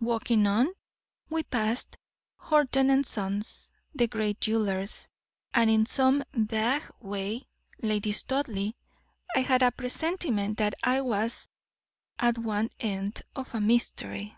[0.00, 0.66] Walking on,
[1.30, 1.96] we passed
[2.36, 5.08] Horton & Sons, the great jewelers,
[5.54, 7.48] and, in some vague way,
[7.80, 8.74] Lady Studleigh,
[9.34, 11.48] I had a presentiment that I was
[12.18, 14.36] at one end of a mystery."